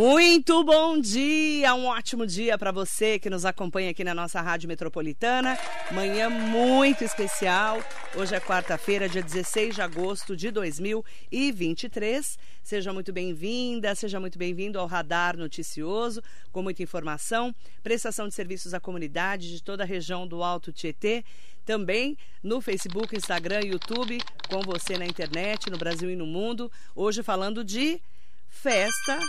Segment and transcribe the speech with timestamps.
[0.00, 4.66] Muito bom dia, um ótimo dia para você que nos acompanha aqui na nossa Rádio
[4.66, 5.58] Metropolitana.
[5.92, 7.84] Manhã muito especial.
[8.16, 12.38] Hoje é quarta-feira, dia 16 de agosto de 2023.
[12.62, 18.72] Seja muito bem-vinda, seja muito bem-vindo ao Radar Noticioso, com muita informação, prestação de serviços
[18.72, 21.22] à comunidade de toda a região do Alto Tietê.
[21.66, 26.72] Também no Facebook, Instagram, YouTube, com você na internet, no Brasil e no mundo.
[26.96, 28.00] Hoje falando de
[28.48, 29.20] festa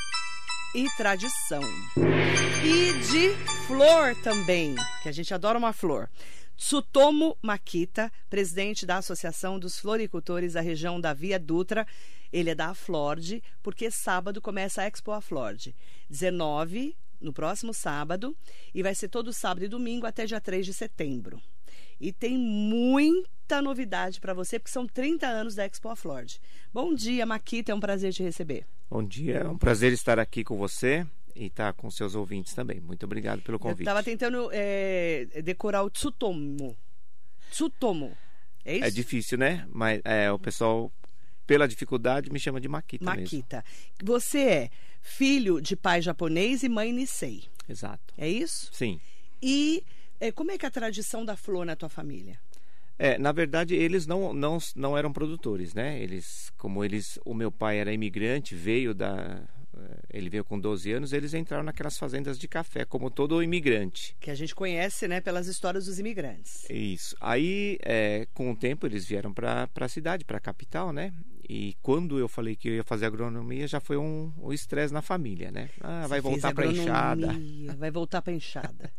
[0.73, 1.61] e tradição.
[2.63, 3.35] E de
[3.67, 6.09] flor também, que a gente adora uma flor.
[6.55, 11.85] Tsutomo Makita, presidente da Associação dos Floricultores da região da Via Dutra.
[12.31, 15.75] Ele é da Aflord, porque sábado começa a Expo Aflord.
[16.09, 18.35] 19, no próximo sábado,
[18.73, 21.41] e vai ser todo sábado e domingo até dia 3 de setembro.
[22.01, 26.41] E tem muita novidade para você, porque são 30 anos da Expo Aflord.
[26.73, 28.65] Bom dia, Makita, é um prazer te receber.
[28.89, 32.55] Bom dia, é um prazer estar aqui com você e estar tá com seus ouvintes
[32.55, 32.79] também.
[32.79, 33.81] Muito obrigado pelo convite.
[33.81, 36.75] Eu estava tentando é, decorar o Tsutomo.
[37.51, 38.17] Tsutomo.
[38.65, 38.85] É isso?
[38.85, 39.67] É difícil, né?
[39.71, 40.91] Mas é, o pessoal,
[41.45, 43.05] pela dificuldade, me chama de Makita.
[43.05, 43.63] Makita.
[43.63, 44.11] Mesmo.
[44.11, 44.69] Você é
[45.01, 47.43] filho de pai japonês e mãe Nisei.
[47.69, 48.11] Exato.
[48.17, 48.71] É isso?
[48.73, 48.99] Sim.
[49.39, 49.83] E
[50.21, 52.39] é, como é que é a tradição da flor na tua família?
[52.97, 55.99] É, na verdade, eles não, não, não eram produtores, né?
[55.99, 59.43] Eles, como eles, o meu pai era imigrante, veio da,
[59.75, 64.15] eh, ele veio com 12 anos, eles entraram naquelas fazendas de café, como todo imigrante.
[64.19, 66.69] Que a gente conhece, né, pelas histórias dos imigrantes.
[66.69, 67.15] Isso.
[67.19, 71.11] Aí, é, com o tempo, eles vieram para a cidade, para a capital, né?
[71.49, 75.51] E quando eu falei que eu ia fazer agronomia, já foi um estresse na família,
[75.51, 75.69] né?
[75.81, 77.35] Ah, vai voltar para enxada.
[77.77, 78.91] Vai voltar para enxada.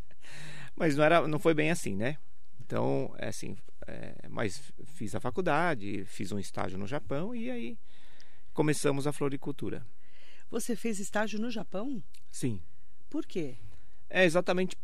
[0.75, 2.17] Mas não era, não foi bem assim, né?
[2.61, 3.57] Então, é assim,
[3.87, 7.79] é, mas fiz a faculdade, fiz um estágio no Japão e aí
[8.53, 9.85] começamos a floricultura.
[10.51, 12.03] Você fez estágio no Japão?
[12.31, 12.61] Sim.
[13.09, 13.57] Por quê?
[14.09, 14.77] É exatamente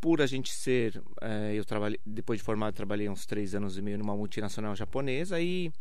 [0.00, 1.02] por a gente ser.
[1.20, 5.40] É, eu trabalhei depois de formado trabalhei uns três anos e meio numa multinacional japonesa
[5.40, 5.72] e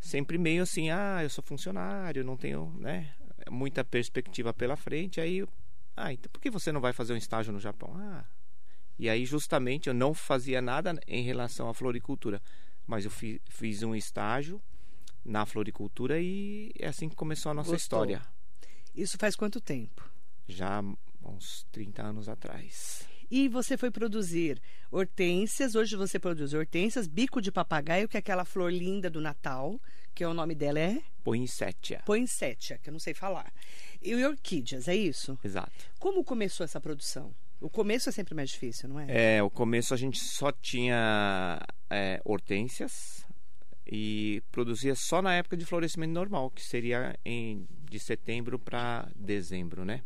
[0.00, 3.14] sempre meio assim, ah, eu sou funcionário, não tenho, né,
[3.50, 5.20] muita perspectiva pela frente.
[5.20, 5.44] Aí,
[5.96, 7.92] ah, então por que você não vai fazer um estágio no Japão?
[7.96, 8.24] Ah,
[8.98, 12.42] e aí, justamente, eu não fazia nada em relação à floricultura,
[12.86, 14.60] mas eu fi, fiz um estágio
[15.24, 18.02] na floricultura e é assim que começou a nossa Gostou.
[18.04, 18.22] história.
[18.94, 20.10] Isso faz quanto tempo?
[20.48, 20.82] Já
[21.22, 23.06] uns 30 anos atrás.
[23.30, 24.60] E você foi produzir
[24.90, 29.78] hortênsias, hoje você produz hortênsias, bico de papagaio, que é aquela flor linda do Natal,
[30.14, 31.02] que é o nome dela é?
[31.22, 32.02] Poinsettia.
[32.06, 33.52] Poinsettia, que eu não sei falar.
[34.00, 35.38] E orquídeas, é isso?
[35.44, 35.72] Exato.
[35.98, 37.34] Como começou essa produção?
[37.60, 39.36] O começo é sempre mais difícil, não é?
[39.36, 41.60] É, o começo a gente só tinha
[41.90, 43.26] é, hortênsias
[43.90, 49.84] e produzia só na época de florescimento normal, que seria em, de setembro para dezembro,
[49.84, 50.02] né?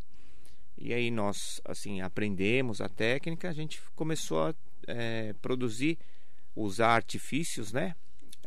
[0.78, 4.54] E aí nós, assim, aprendemos a técnica, a gente começou a
[4.86, 5.98] é, produzir,
[6.56, 7.94] usar artifícios, né?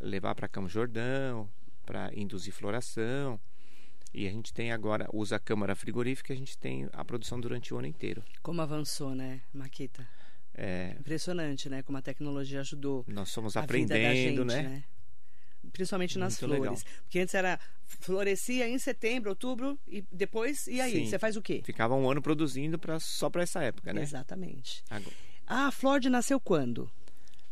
[0.00, 1.48] Levar para Campo Jordão,
[1.84, 3.40] para induzir floração.
[4.16, 7.74] E a gente tem agora, usa a câmara frigorífica, a gente tem a produção durante
[7.74, 8.24] o ano inteiro.
[8.42, 10.08] Como avançou, né, Maquita?
[10.54, 10.96] É...
[10.98, 11.82] Impressionante, né?
[11.82, 13.04] Como a tecnologia ajudou.
[13.06, 14.62] Nós somos aprendendo, gente, né?
[14.62, 14.84] né?
[15.70, 16.82] Principalmente nas Muito flores.
[16.82, 17.02] Legal.
[17.02, 21.06] Porque antes era florescia em setembro, outubro e depois e aí Sim.
[21.06, 21.60] você faz o quê?
[21.62, 24.00] Ficava um ano produzindo para só para essa época, né?
[24.00, 24.82] Exatamente.
[24.88, 25.14] Agora.
[25.46, 26.90] Ah, a Flord nasceu quando?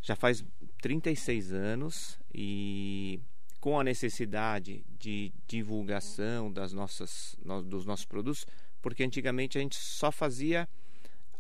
[0.01, 0.43] Já faz
[0.81, 3.21] 36 anos e
[3.65, 8.47] com a necessidade de divulgação das nossas, dos nossos produtos,
[8.83, 10.69] porque antigamente a gente só fazia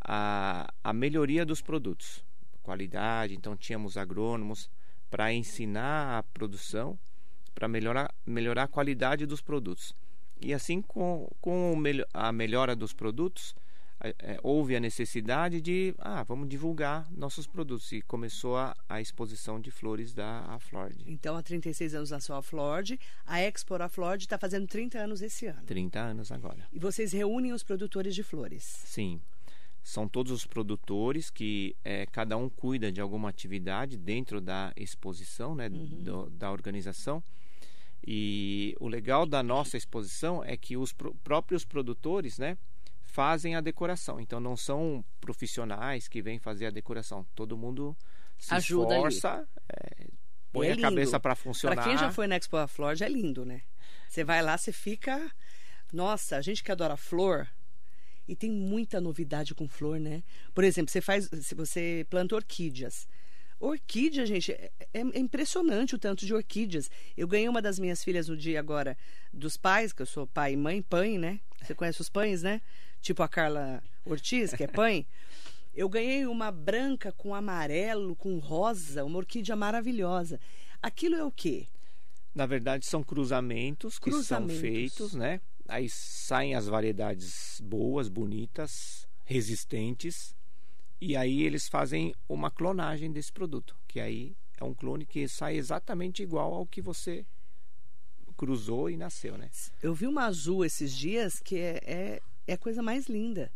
[0.00, 2.24] a, a melhoria dos produtos,
[2.62, 4.70] qualidade, então tínhamos agrônomos
[5.10, 6.98] para ensinar a produção,
[7.54, 9.94] para melhorar, melhorar a qualidade dos produtos.
[10.40, 11.74] E assim, com, com
[12.14, 13.54] a melhora dos produtos,
[14.18, 17.90] é, houve a necessidade de, ah, vamos divulgar nossos produtos.
[17.92, 21.02] E começou a, a exposição de flores da Aflord.
[21.06, 23.00] Então, há 36 anos nasceu a Aflord.
[23.24, 25.62] A Expo Aflord está fazendo 30 anos esse ano.
[25.64, 26.66] 30 anos agora.
[26.72, 28.62] E vocês reúnem os produtores de flores?
[28.62, 29.20] Sim.
[29.82, 35.54] São todos os produtores que é, cada um cuida de alguma atividade dentro da exposição,
[35.54, 36.02] né, uhum.
[36.02, 37.22] do, da organização.
[38.06, 42.56] E o legal da nossa exposição é que os pr próprios produtores, né,
[43.14, 44.20] fazem a decoração.
[44.20, 47.24] Então não são profissionais que vêm fazer a decoração.
[47.32, 47.96] Todo mundo
[48.36, 50.08] se Ajuda esforça, é,
[50.52, 51.76] põe é a cabeça para funcionar.
[51.76, 53.62] Para quem já foi na Expo da Flor, já é lindo, né?
[54.08, 55.30] Você vai lá, você fica.
[55.92, 57.46] Nossa, a gente que adora flor.
[58.26, 60.24] E tem muita novidade com flor, né?
[60.52, 63.06] Por exemplo, você faz, se você planta orquídeas.
[63.60, 66.90] Orquídea, gente, é, é, é, impressionante o tanto de orquídeas.
[67.16, 68.98] Eu ganhei uma das minhas filhas no dia agora
[69.32, 71.38] dos pais, que eu sou pai e mãe, pãe, né?
[71.62, 72.60] Você conhece os pães, né?
[73.04, 75.06] Tipo a Carla Ortiz, que é pãe.
[75.76, 80.40] Eu ganhei uma branca com amarelo, com rosa, uma orquídea maravilhosa.
[80.80, 81.66] Aquilo é o quê?
[82.34, 84.54] Na verdade, são cruzamentos, cruzamentos.
[84.54, 85.42] que são feitos, né?
[85.68, 90.34] Aí saem as variedades boas, bonitas, resistentes,
[90.98, 95.56] e aí eles fazem uma clonagem desse produto, que aí é um clone que sai
[95.56, 97.26] exatamente igual ao que você
[98.34, 99.50] cruzou e nasceu, né?
[99.82, 103.50] Eu vi uma azul esses dias que é, é, é a coisa mais linda.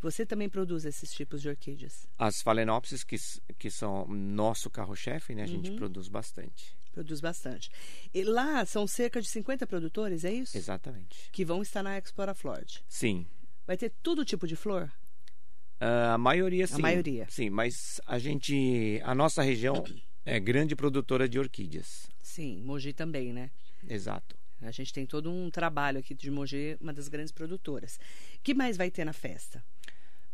[0.00, 2.06] Você também produz esses tipos de orquídeas?
[2.18, 3.16] As phalaenopsis, que,
[3.58, 5.44] que são nosso carro-chefe, né?
[5.44, 5.76] A gente uhum.
[5.76, 6.76] produz bastante.
[6.92, 7.70] Produz bastante.
[8.12, 10.56] E lá são cerca de 50 produtores, é isso?
[10.56, 11.30] Exatamente.
[11.32, 12.84] Que vão estar na Explora Flord.
[12.86, 13.26] Sim.
[13.66, 14.92] Vai ter todo tipo de flor?
[15.80, 16.74] Uh, a maioria sim.
[16.74, 17.26] A maioria.
[17.30, 19.00] Sim, mas a gente.
[19.04, 19.82] A nossa região
[20.24, 22.08] é grande produtora de orquídeas.
[22.22, 23.50] Sim, Mogi também, né?
[23.88, 24.36] Exato.
[24.66, 27.96] A gente tem todo um trabalho aqui de Mogi, uma das grandes produtoras.
[28.36, 29.64] O que mais vai ter na festa?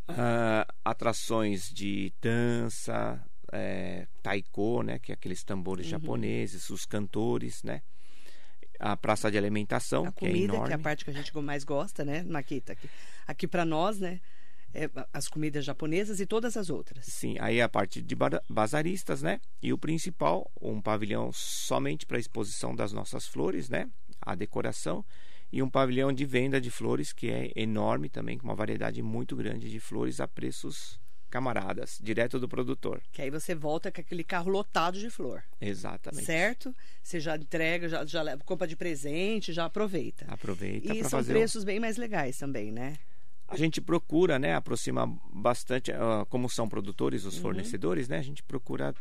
[0.08, 5.90] Uh, atrações de dança, é, taiko, né, que é aqueles tambores uhum.
[5.90, 7.82] japoneses, os cantores, né?
[8.78, 10.66] A praça de alimentação, a que é comida, é enorme.
[10.68, 12.72] que é a parte que a gente mais gosta, né, Maquita?
[12.72, 12.88] Aqui,
[13.26, 14.20] aqui para nós, né?
[14.72, 17.04] É, as comidas japonesas e todas as outras.
[17.04, 18.16] Sim, aí a parte de
[18.48, 19.40] bazaristas, né?
[19.60, 23.90] E o principal, um pavilhão somente para exposição das nossas flores, né?
[24.20, 25.04] A decoração
[25.52, 29.34] e um pavilhão de venda de flores que é enorme também, com uma variedade muito
[29.34, 33.00] grande de flores a preços camaradas, direto do produtor.
[33.12, 35.42] Que aí você volta com aquele carro lotado de flor.
[35.60, 36.24] Exatamente.
[36.24, 36.74] Certo?
[37.02, 40.26] Você já entrega, já, já leva, compra de presente, já aproveita.
[40.28, 40.92] Aproveita.
[40.92, 41.66] E são preços um...
[41.66, 42.96] bem mais legais também, né?
[43.46, 47.42] A gente procura, né, aproximar bastante, uh, como são produtores, os uhum.
[47.42, 48.18] fornecedores, né?
[48.18, 48.94] A gente procura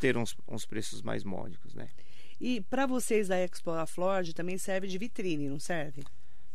[0.00, 1.88] ter uns, uns preços mais módicos, né?
[2.40, 6.04] E para vocês da Expo A Flord também serve de vitrine, não serve?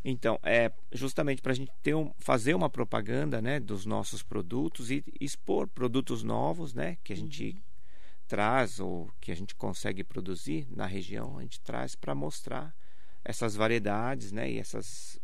[0.03, 4.89] Então, é justamente para a gente ter um, fazer uma propaganda né, dos nossos produtos
[4.89, 7.61] e expor produtos novos né, que a gente uhum.
[8.27, 12.75] traz ou que a gente consegue produzir na região, a gente traz para mostrar
[13.23, 15.19] essas variedades né, e essas,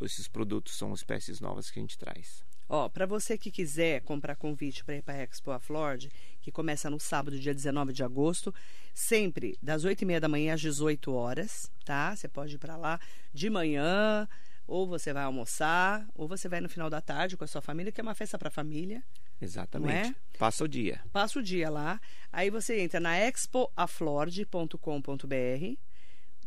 [0.00, 2.42] esses produtos são espécies novas que a gente traz.
[2.68, 6.10] Ó, para você que quiser comprar convite para ir para a Expo a Flord,
[6.42, 8.52] que começa no sábado, dia 19 de agosto,
[8.92, 12.14] sempre das 8 e meia da manhã às 18 horas, tá?
[12.14, 13.00] Você pode ir para lá
[13.32, 14.28] de manhã,
[14.66, 17.92] ou você vai almoçar, ou você vai no final da tarde com a sua família,
[17.92, 19.04] que é uma festa para a família.
[19.40, 20.10] Exatamente.
[20.10, 20.14] É?
[20.38, 21.00] Passa o dia.
[21.12, 22.00] Passa o dia lá.
[22.32, 25.76] Aí você entra na expoaflord.com.br,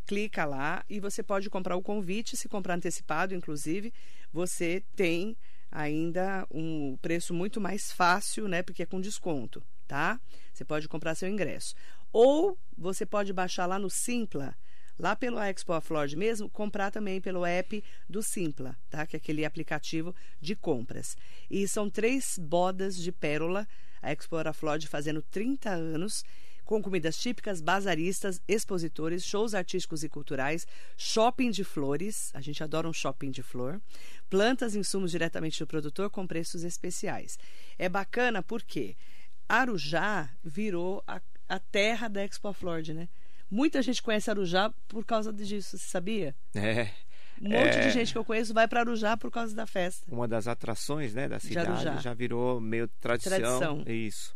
[0.06, 2.38] clica lá e você pode comprar o convite.
[2.38, 3.94] Se comprar antecipado, inclusive,
[4.31, 5.36] você tem
[5.71, 8.63] ainda um preço muito mais fácil, né?
[8.63, 10.20] Porque é com desconto, tá?
[10.54, 11.76] Você pode comprar seu ingresso.
[12.12, 14.56] Ou você pode baixar lá no Simpla,
[14.98, 19.06] lá pelo Expo Aflord mesmo, comprar também pelo app do Simpla, tá?
[19.06, 21.18] Que é aquele aplicativo de compras.
[21.50, 23.68] E são três bodas de pérola,
[24.02, 26.24] a Expo Aflord fazendo 30 anos
[26.66, 30.66] com comidas típicas, bazaristas, expositores, shows artísticos e culturais,
[30.98, 33.80] shopping de flores, a gente adora um shopping de flor,
[34.30, 37.38] plantas e insumos diretamente do produtor com preços especiais.
[37.78, 38.98] É bacana porque
[39.47, 43.07] Arujá virou a, a terra da Expo Flord, né?
[43.50, 46.36] Muita gente conhece Arujá por causa disso, você sabia?
[46.53, 46.89] É.
[47.41, 47.81] Um monte é...
[47.81, 50.05] de gente que eu conheço vai para Arujá por causa da festa.
[50.13, 53.39] Uma das atrações né, da cidade já virou meio tradição.
[53.39, 53.84] Tradição.
[53.86, 54.36] Isso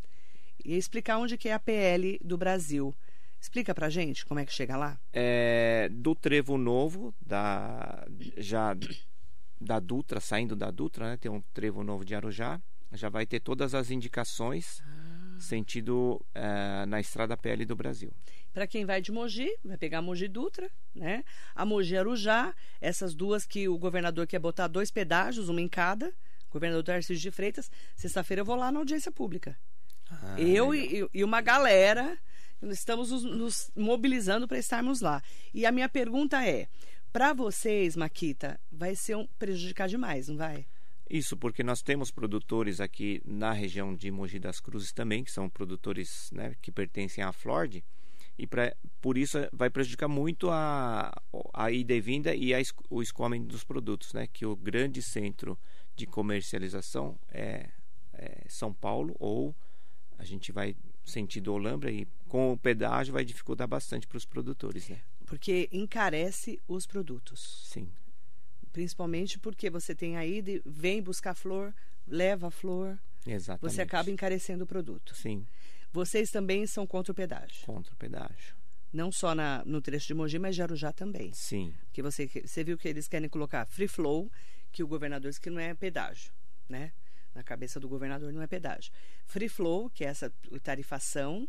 [0.64, 2.94] e explicar onde que é a PL do Brasil.
[3.40, 5.00] Explica pra gente como é que chega lá.
[5.14, 8.06] É, do Trevo Novo, da,
[8.38, 8.76] já
[9.60, 13.40] da Dutra, saindo da Dutra, né, tem um Trevo Novo de Arujá, já vai ter
[13.40, 15.40] todas as indicações ah.
[15.40, 18.12] sentido é, na estrada PL do Brasil.
[18.54, 21.24] Para quem vai de Mogi, vai pegar Mogi Dutra, né?
[21.54, 26.14] A Mogi Arujá, essas duas que o governador quer botar dois pedágios, uma em cada.
[26.50, 29.56] Governador Tarcísio de Freitas, sexta-feira eu vou lá na audiência pública.
[30.10, 32.18] Ah, eu e, e, uma galera
[32.72, 35.22] estamos nos, nos mobilizando para estarmos lá.
[35.54, 36.68] E a minha pergunta é:
[37.14, 40.66] para vocês, Maquita, vai ser um prejudicar demais, não vai?
[41.10, 45.50] Isso, porque nós temos produtores aqui na região de Mogi das Cruzes também, que são
[45.50, 47.84] produtores né, que pertencem à Flord,
[48.38, 51.12] e pra, por isso vai prejudicar muito a,
[51.54, 55.58] a ida e vinda e a, o escoamento dos produtos, né, que o grande centro
[55.96, 57.70] de comercialização é,
[58.14, 59.54] é São Paulo ou
[60.18, 64.88] a gente vai sentido Olambra e com o pedágio vai dificultar bastante para os produtores,
[64.88, 65.02] né?
[65.26, 67.68] Porque encarece os produtos.
[67.68, 67.90] Sim.
[68.72, 71.74] Principalmente porque você tem aí de vem buscar flor,
[72.08, 73.00] leva a flor.
[73.26, 73.74] Exatamente.
[73.74, 75.16] Você acaba encarecendo o produto.
[75.16, 75.46] Sim.
[75.92, 77.66] Vocês também são contra o pedágio?
[77.66, 78.56] Contra o pedágio.
[78.92, 81.32] Não só na, no trecho de Mogi, mas de Arujá também.
[81.34, 81.74] Sim.
[81.92, 84.32] Que você, você viu que eles querem colocar free flow,
[84.72, 86.32] que o governador disse que não é pedágio,
[86.68, 86.92] né?
[87.34, 88.92] Na cabeça do governador não é pedágio.
[89.26, 90.32] Free flow, que é essa
[90.64, 91.48] tarifação,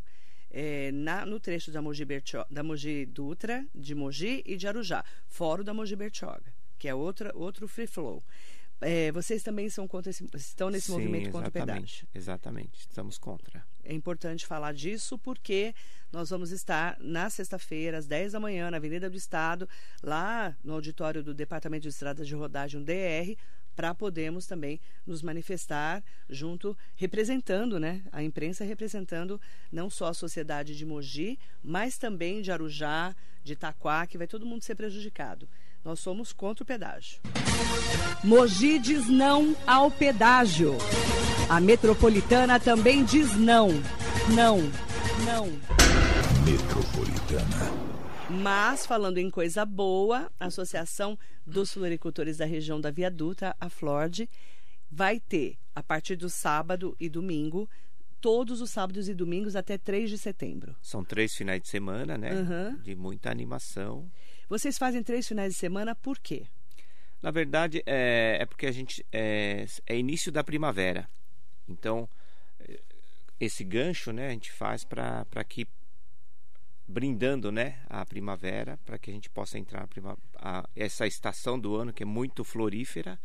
[0.50, 5.04] é, na, no trecho da Mogi, Bertio, da Mogi Dutra, de Mogi e de Arujá,
[5.28, 8.24] fora da Mogi Bertioga, que é outra, outro free flow.
[8.80, 12.08] É, vocês também são contra esse, estão nesse Sim, movimento contra o pedágio.
[12.14, 13.62] Exatamente, estamos contra.
[13.84, 15.74] É importante falar disso porque
[16.10, 19.68] nós vamos estar na sexta-feira, às 10 da manhã, na Avenida do Estado,
[20.02, 23.36] lá no auditório do Departamento de Estradas de Rodagem, DR,
[23.76, 28.02] para podermos também nos manifestar junto, representando, né?
[28.10, 29.38] A imprensa representando
[29.70, 34.46] não só a sociedade de Mogi, mas também de Arujá, de Itaquá, que vai todo
[34.46, 35.48] mundo ser prejudicado.
[35.84, 37.20] Nós somos contra o pedágio.
[38.22, 40.76] Mogi diz não ao pedágio.
[41.48, 43.68] A metropolitana também diz não.
[44.34, 44.58] Não.
[45.24, 45.46] Não.
[46.44, 47.90] Metropolitana.
[48.30, 54.28] Mas, falando em coisa boa, a Associação dos Floricultores da região da Viaduta, a Flord,
[54.90, 57.68] vai ter, a partir do sábado e domingo,
[58.20, 60.76] todos os sábados e domingos até 3 de setembro.
[60.80, 62.32] São três finais de semana, né?
[62.32, 62.76] Uhum.
[62.82, 64.08] De muita animação.
[64.50, 66.44] Vocês fazem três finais de semana por quê?
[67.22, 71.08] Na verdade, é, é porque a gente é, é, início da primavera.
[71.68, 72.08] Então,
[73.38, 75.68] esse gancho, né, a gente faz para que
[76.88, 81.76] brindando, né, a primavera, para que a gente possa entrar prima, a, essa estação do
[81.76, 83.20] ano que é muito florífera,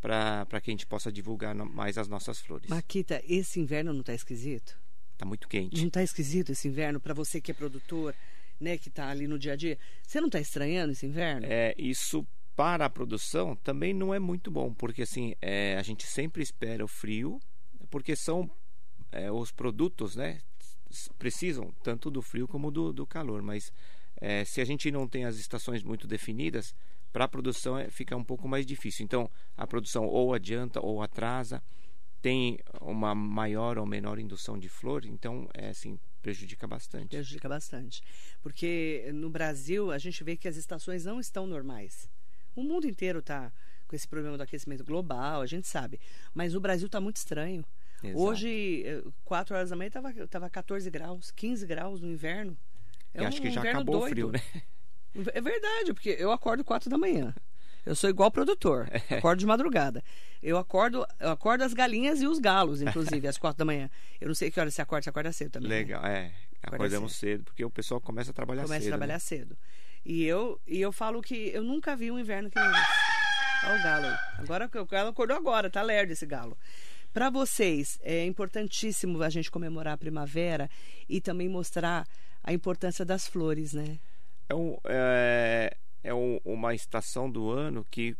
[0.00, 2.70] para que a gente possa divulgar mais as nossas flores.
[2.70, 4.80] Maquita, esse inverno não está esquisito?
[5.12, 5.78] Está muito quente.
[5.78, 8.14] Não está esquisito esse inverno para você que é produtor?
[8.62, 9.78] Né, que está ali no dia a dia.
[10.06, 11.46] Você não está estranhando esse inverno?
[11.48, 16.06] É, isso para a produção também não é muito bom, porque assim, é, a gente
[16.06, 17.40] sempre espera o frio,
[17.90, 18.50] porque são
[19.10, 20.38] é, os produtos, né,
[21.18, 23.72] precisam tanto do frio como do, do calor, mas
[24.20, 26.74] é, se a gente não tem as estações muito definidas,
[27.12, 29.04] para a produção é, fica um pouco mais difícil.
[29.04, 31.62] Então, a produção ou adianta ou atrasa,
[32.22, 37.08] tem uma maior ou menor indução de flor, então, é assim, prejudica bastante.
[37.08, 38.02] Prejudica bastante.
[38.40, 42.08] Porque no Brasil a gente vê que as estações não estão normais.
[42.54, 43.52] O mundo inteiro está
[43.86, 46.00] com esse problema do aquecimento global, a gente sabe.
[46.32, 47.64] Mas o Brasil está muito estranho.
[48.02, 48.20] Exato.
[48.20, 48.84] Hoje,
[49.24, 52.56] 4 horas da manhã, estava tava 14 graus, 15 graus no inverno.
[53.12, 54.06] É um, acho que já acabou doido.
[54.06, 54.40] o frio, né?
[55.34, 57.34] É verdade, porque eu acordo 4 da manhã.
[57.84, 58.88] Eu sou igual produtor.
[59.10, 60.02] Acordo de madrugada.
[60.42, 63.88] Eu acordo, eu acordo as galinhas e os galos, inclusive, às quatro da manhã.
[64.20, 65.68] Eu não sei que hora você acorda, você acorda cedo também.
[65.68, 65.76] Né?
[65.76, 66.32] Legal, né?
[66.36, 66.52] é.
[66.62, 67.30] Acordamos cedo.
[67.30, 67.44] cedo.
[67.44, 68.92] porque o pessoal começa a trabalhar começa cedo.
[68.92, 69.18] Começa a trabalhar né?
[69.18, 69.56] cedo.
[70.04, 73.02] E eu, e eu falo que eu nunca vi um inverno que nem esse.
[73.64, 74.18] Olha o galo.
[74.38, 76.56] Agora o galo acordou agora, tá lerdo esse galo.
[77.12, 80.68] Para vocês, é importantíssimo a gente comemorar a primavera
[81.08, 82.06] e também mostrar
[82.42, 83.98] a importância das flores, né?
[84.48, 88.16] É, um, é, é um, uma estação do ano que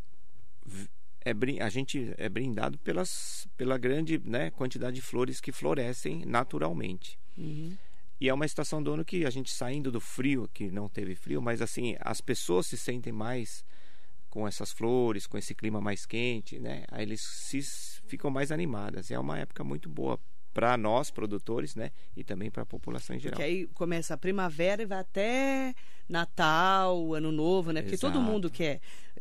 [1.24, 7.18] é, a gente é brindado pelas, pela grande né, quantidade de flores que florescem naturalmente.
[7.36, 7.76] Uhum.
[8.20, 11.14] E é uma estação do ano que a gente saindo do frio, que não teve
[11.16, 13.64] frio, mas assim, as pessoas se sentem mais
[14.30, 16.84] com essas flores, com esse clima mais quente, né?
[16.90, 17.60] Aí eles se,
[18.06, 19.10] ficam mais animadas.
[19.10, 20.18] É uma época muito boa
[20.52, 21.90] para nós produtores, né?
[22.16, 23.36] E também para a população em geral.
[23.36, 25.74] Porque aí começa a primavera e vai até
[26.08, 27.82] Natal, Ano Novo, né?
[27.82, 28.12] Porque Exato.
[28.12, 28.80] todo mundo quer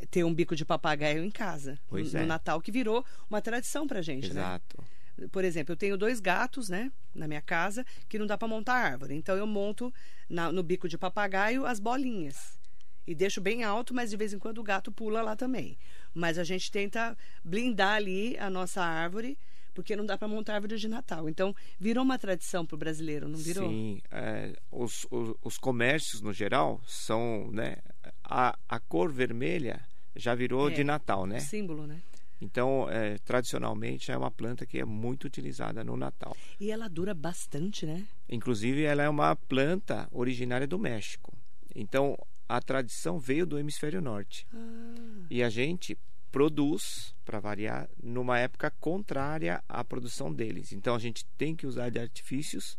[0.10, 2.22] ter um bico de papagaio em casa pois no, é.
[2.24, 4.78] no Natal, que virou uma tradição para gente, Exato.
[5.18, 5.28] né?
[5.32, 8.74] Por exemplo, eu tenho dois gatos, né, na minha casa, que não dá para montar
[8.74, 9.14] árvore.
[9.14, 9.94] Então eu monto
[10.28, 12.60] na, no bico de papagaio as bolinhas
[13.06, 15.78] e deixo bem alto, mas de vez em quando o gato pula lá também.
[16.14, 19.38] Mas a gente tenta blindar ali a nossa árvore
[19.74, 21.30] porque não dá para montar árvore de Natal.
[21.30, 23.70] Então, virou uma tradição para o brasileiro, não virou?
[23.70, 27.78] Sim, é, os, os, os, comércios no geral são, né,
[28.24, 29.82] a, a cor vermelha
[30.16, 31.40] já virou é, de Natal, né?
[31.40, 32.02] Símbolo, né?
[32.42, 36.36] Então, é, tradicionalmente é uma planta que é muito utilizada no Natal.
[36.60, 38.04] E ela dura bastante, né?
[38.28, 41.38] Inclusive, ela é uma planta originária do México.
[41.76, 42.18] Então,
[42.50, 44.48] a tradição veio do hemisfério norte.
[44.54, 45.26] Ah.
[45.30, 45.96] E a gente
[46.32, 50.72] produz, para variar, numa época contrária à produção deles.
[50.72, 52.78] Então a gente tem que usar de artifícios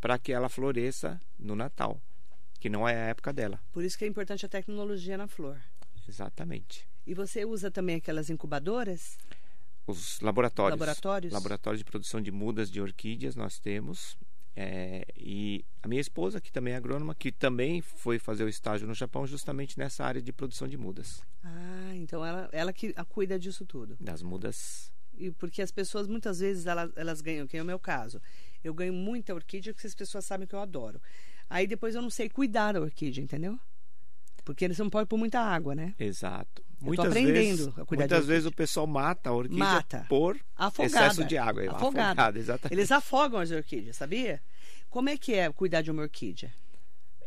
[0.00, 2.00] para que ela floresça no Natal,
[2.60, 3.60] que não é a época dela.
[3.72, 5.60] Por isso que é importante a tecnologia na flor.
[6.08, 6.86] Exatamente.
[7.06, 9.18] E você usa também aquelas incubadoras?
[9.86, 10.78] Os laboratórios.
[10.78, 11.32] Laboratórios.
[11.32, 14.16] Laboratórios de produção de mudas de orquídeas nós temos.
[14.56, 18.86] É, e a minha esposa, que também é agrônoma, que também foi fazer o estágio
[18.86, 21.22] no Japão justamente nessa área de produção de mudas.
[21.42, 23.96] Ah, então ela, ela que cuida disso tudo.
[24.00, 24.92] Das mudas.
[25.16, 28.20] E porque as pessoas muitas vezes elas, elas ganham, que é o meu caso.
[28.62, 31.00] Eu ganho muita orquídea, porque as pessoas sabem que eu adoro.
[31.48, 33.58] Aí depois eu não sei cuidar da orquídea, entendeu?
[34.44, 35.94] Porque eles não podem pôr muita água, né?
[35.98, 36.62] Exato.
[36.80, 40.06] Eu Muitas aprendendo vezes, a cuidar muitas vezes o pessoal mata a orquídea Mata.
[40.08, 40.94] por Afogado.
[40.94, 41.62] excesso de água.
[41.70, 42.10] Afogado.
[42.10, 42.74] Afogado, exatamente.
[42.78, 44.42] Eles afogam as orquídeas, sabia?
[44.90, 46.52] Como é que é cuidar de uma orquídea?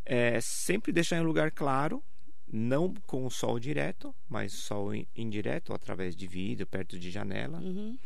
[0.05, 2.03] É sempre deixar em lugar claro,
[2.47, 7.57] não com o sol direto, mas sol in- indireto, através de vidro, perto de janela.
[7.59, 7.97] Uhum.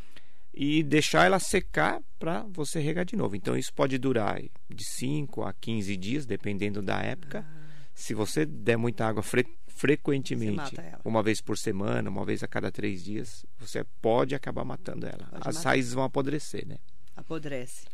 [0.53, 3.36] E deixar ela secar para você regar de novo.
[3.36, 7.46] Então isso pode durar de 5 a 15 dias, dependendo da época.
[7.93, 12.71] Se você der muita água fre- frequentemente, uma vez por semana, uma vez a cada
[12.71, 15.25] três dias, você pode acabar matando ela.
[15.29, 15.69] Pode As matar.
[15.69, 16.77] raízes vão apodrecer, né?
[17.15, 17.86] Apodrece.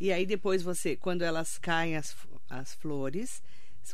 [0.00, 2.16] E aí depois você, quando elas caem as,
[2.50, 3.42] as flores,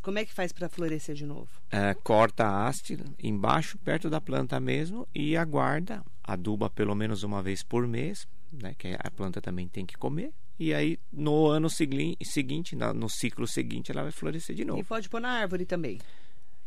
[0.02, 1.48] como é que faz para florescer de novo?
[1.70, 7.42] É, corta a haste embaixo, perto da planta mesmo, e aguarda, aduba pelo menos uma
[7.42, 10.32] vez por mês, né, que a planta também tem que comer.
[10.58, 14.84] E aí, no ano segui- seguinte, no ciclo seguinte, ela vai florescer de E novo.
[14.84, 15.98] pode pôr na árvore também.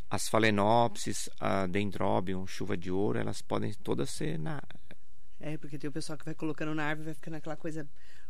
[0.09, 4.61] As phalaenopsis, a dendrobium, chuva de ouro, elas podem todas ser na...
[5.39, 7.87] É, porque tem o pessoal que vai colocando na árvore e vai ficando aquela coisa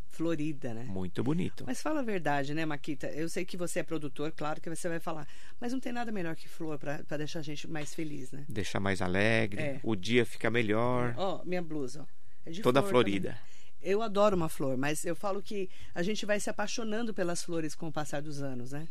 [0.10, 0.84] florida, né?
[0.84, 1.64] muito bonito.
[1.66, 3.08] Mas fala a verdade, né, Maquita?
[3.08, 5.28] Eu sei que você é produtor, claro que você vai falar.
[5.60, 8.46] Mas não tem nada melhor que flor para deixar a gente mais feliz, né?
[8.50, 9.80] Deixar mais alegre, É.
[9.84, 12.06] o dia fica melhor, Ó, minha blusa, ó.
[12.46, 13.30] É de toda flor florida.
[13.30, 13.51] também.
[13.82, 17.74] Eu adoro uma flor, mas eu falo que a gente vai se apaixonando pelas flores
[17.76, 18.88] com o passar dos anos, né?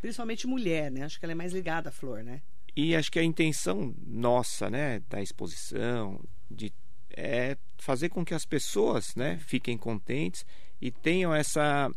[0.00, 1.02] Principalmente mulher, né?
[1.02, 2.42] Acho que ela é mais ligada à flor, né?
[2.76, 6.20] E acho que a intenção nossa, né, da exposição,
[6.50, 6.72] de
[7.16, 10.44] é fazer com que as pessoas, né, fiquem contentes
[10.80, 11.88] e tenham essa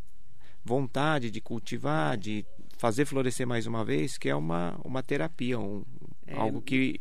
[0.64, 2.46] vontade de cultivar, de
[2.78, 5.84] fazer florescer mais uma vez, que é uma, uma terapia, um,
[6.28, 6.36] É.
[6.36, 7.00] algo que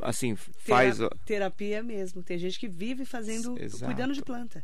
[0.00, 2.22] assim faz Tera- terapia mesmo.
[2.22, 3.84] Tem gente que vive fazendo, Exato.
[3.84, 4.62] cuidando de planta.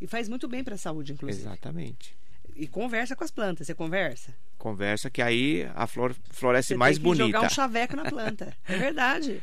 [0.00, 1.42] E faz muito bem para a saúde, inclusive.
[1.44, 2.16] exatamente.
[2.56, 3.66] E conversa com as plantas.
[3.66, 4.34] Você conversa?
[4.58, 7.26] Conversa que aí a flor floresce Você mais tem que bonita.
[7.38, 8.56] jogar um chaveco na planta.
[8.68, 9.42] é verdade.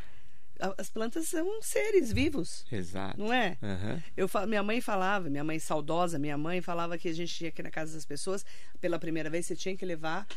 [0.78, 3.18] As plantas são seres vivos, Exato.
[3.18, 3.58] não é?
[3.64, 4.04] Aham.
[4.18, 7.64] Eu minha mãe falava, minha mãe saudosa, minha mãe falava que a gente ia aqui
[7.64, 8.46] na casa das pessoas,
[8.82, 10.28] pela primeira vez você tinha que levar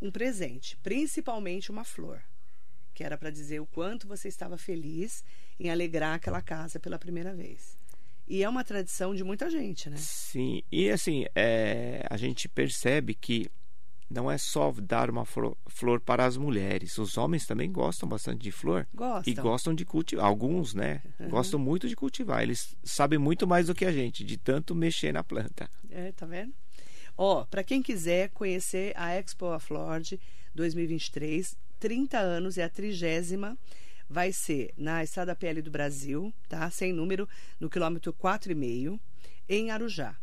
[0.00, 2.22] um presente, principalmente uma flor,
[3.02, 5.24] que era para dizer o quanto você estava feliz
[5.58, 7.76] em alegrar aquela casa pela primeira vez.
[8.28, 9.96] E é uma tradição de muita gente, né?
[9.96, 13.50] Sim, e assim, é, a gente percebe que
[14.08, 16.96] não é só dar uma flor, flor para as mulheres.
[16.96, 19.32] Os homens também gostam bastante de flor Gostam.
[19.32, 20.24] e gostam de cultivar.
[20.24, 21.02] Alguns, né?
[21.28, 22.42] Gostam muito de cultivar.
[22.42, 25.68] Eles sabem muito mais do que a gente, de tanto mexer na planta.
[25.90, 26.54] É, tá vendo?
[27.16, 30.20] Ó, para quem quiser conhecer a Expo Aflord
[30.54, 33.58] 2023, 30 anos, é a trigésima,
[34.08, 36.70] vai ser na Estrada PL do Brasil, tá?
[36.70, 39.00] Sem número, no quilômetro 4,5,
[39.48, 40.16] em Arujá.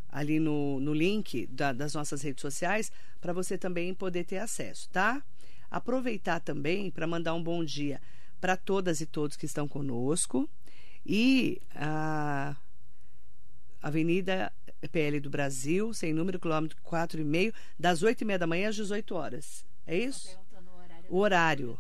[0.10, 4.90] ali no, no link da- das nossas redes sociais para você também poder ter acesso,
[4.90, 5.24] tá?
[5.70, 8.02] Aproveitar também para mandar um bom dia
[8.40, 10.50] para todas e todos que estão conosco
[11.06, 12.56] e a
[13.82, 14.52] Avenida
[14.88, 19.64] PL do Brasil, sem número, quilômetro 4,5, das 8h30 da manhã às 18 horas.
[19.86, 20.28] É isso?
[20.30, 20.70] Perguntando
[21.10, 21.80] o horário.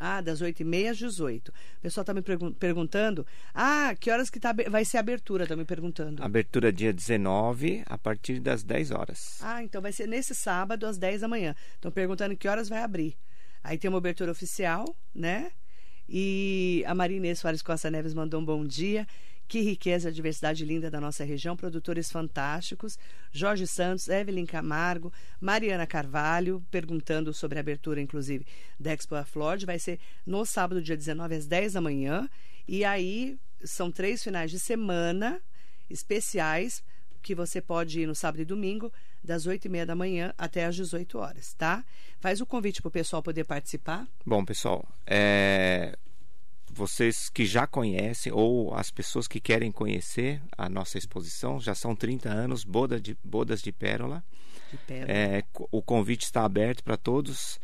[0.00, 3.26] Ah, das 8h30 às 18 O pessoal está me pergun- perguntando.
[3.52, 5.42] Ah, que horas que tá, vai ser a abertura?
[5.42, 6.22] Estão me perguntando.
[6.22, 9.38] Abertura dia 19, a partir das 10 horas.
[9.42, 11.52] Ah, então vai ser nesse sábado às 10 da manhã.
[11.74, 13.16] Estão perguntando que horas vai abrir.
[13.64, 15.50] Aí tem uma abertura oficial, né?
[16.08, 19.06] E a Marinês Soares Costa Neves mandou um bom dia.
[19.48, 22.98] Que riqueza, diversidade linda da nossa região, produtores fantásticos.
[23.32, 28.46] Jorge Santos, Evelyn Camargo, Mariana Carvalho, perguntando sobre a abertura, inclusive,
[28.78, 29.64] da Expo Aflord.
[29.64, 32.28] Vai ser no sábado, dia 19, às 10 da manhã.
[32.68, 35.40] E aí são três finais de semana
[35.88, 36.84] especiais
[37.22, 38.92] que você pode ir no sábado e domingo,
[39.24, 41.84] das 8 e meia da manhã até às 18 horas, tá?
[42.20, 44.06] Faz o convite para o pessoal poder participar.
[44.24, 45.96] Bom, pessoal, é...
[46.78, 51.94] vocês que já conhecem ou as pessoas que querem conhecer a nossa exposição, já são
[51.94, 54.24] 30 anos, Boda de, Bodas de Pérola.
[54.70, 55.12] De pérola.
[55.12, 57.58] É, o convite está aberto para todos,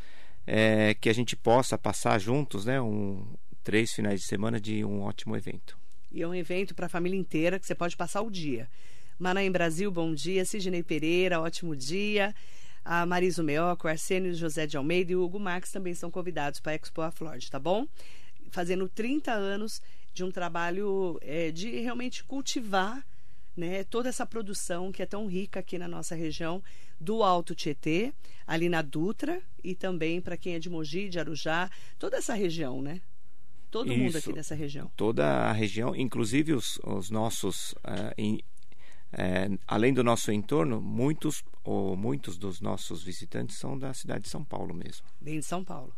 [0.46, 2.80] é, que a gente possa passar juntos, né?
[2.80, 3.24] Um,
[3.62, 5.78] três finais de semana de um ótimo evento.
[6.10, 8.68] E é um evento para a família inteira que você pode passar o dia.
[9.18, 10.44] Manaim Brasil, bom dia.
[10.44, 12.34] Sidney Pereira, ótimo dia.
[12.84, 16.72] A Marisa Meoco, Arsênio José de Almeida e o Hugo Marques também são convidados para
[16.72, 17.86] a Expo a Florida, tá bom?
[18.50, 19.80] Fazendo 30 anos
[20.12, 23.04] de um trabalho é, de realmente cultivar
[23.56, 26.62] né, toda essa produção que é tão rica aqui na nossa região
[27.00, 28.12] do Alto Tietê,
[28.46, 32.80] ali na Dutra e também para quem é de Mogi, de Arujá, toda essa região,
[32.80, 33.00] né?
[33.70, 34.90] Todo Isso, mundo aqui dessa região.
[34.96, 38.36] Toda a região, inclusive os, os nossos, uh, in,
[39.12, 44.30] uh, além do nosso entorno, muitos ou muitos dos nossos visitantes são da cidade de
[44.30, 45.04] São Paulo mesmo.
[45.20, 45.92] Bem de São Paulo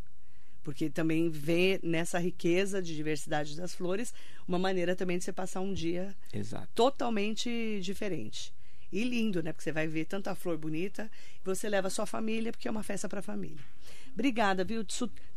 [0.67, 4.13] porque também vê nessa riqueza de diversidade das flores
[4.49, 6.67] uma maneira também de você passar um dia Exato.
[6.75, 8.53] totalmente diferente.
[8.91, 9.53] E lindo, né?
[9.53, 11.09] Porque você vai ver tanta flor bonita
[11.45, 13.65] você leva a sua família, porque é uma festa para a família.
[14.13, 14.85] Obrigada, viu?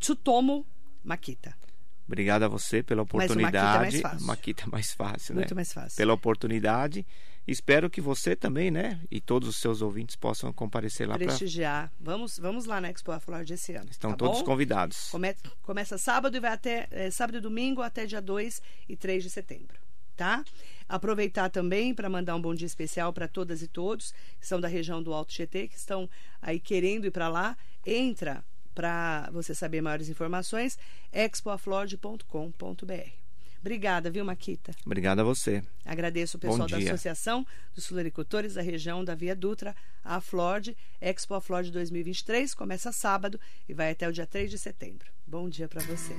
[0.00, 0.66] Tsutomo
[1.04, 1.54] Makita.
[2.08, 3.54] Obrigado a você pela oportunidade.
[3.54, 4.26] Mas o Makita é mais fácil.
[4.26, 5.54] Makita é mais fácil, Muito né?
[5.54, 5.96] mais fácil.
[5.96, 7.06] Pela oportunidade.
[7.50, 9.00] Espero que você também, né?
[9.10, 11.92] E todos os seus ouvintes possam comparecer lá para prestigiar.
[11.98, 13.90] Vamos, vamos lá na Expo Flor esse ano.
[13.90, 14.44] Estão tá todos bom?
[14.44, 15.10] convidados.
[15.10, 19.24] Come- Começa sábado e vai até é, sábado e domingo até dia 2 e 3
[19.24, 19.76] de setembro,
[20.16, 20.44] tá?
[20.88, 24.68] Aproveitar também para mandar um bom dia especial para todas e todos que são da
[24.68, 26.08] região do Alto Tietê, que estão
[26.40, 27.56] aí querendo ir para lá.
[27.84, 30.78] Entra para você saber maiores informações,
[31.12, 33.19] expoaflord.com.br.
[33.60, 34.72] Obrigada, viu, Maquita?
[34.84, 35.62] Obrigado a você.
[35.84, 36.78] Agradeço o pessoal da.
[36.78, 42.90] Associação dos Floricultores da região da Via Dutra, a Flord, Expo a Flord 2023, começa
[42.90, 45.10] sábado e vai até o dia 3 de setembro.
[45.26, 46.14] Bom dia para você.